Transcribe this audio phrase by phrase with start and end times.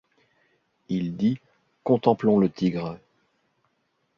[0.89, 1.39] Il dit:
[1.83, 2.97] contemplons le tigre.